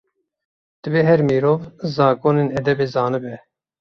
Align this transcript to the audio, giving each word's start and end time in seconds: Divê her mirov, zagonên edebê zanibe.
Divê 0.83 1.01
her 1.09 1.21
mirov, 1.29 1.59
zagonên 1.95 2.49
edebê 2.59 2.85
zanibe. 2.93 3.35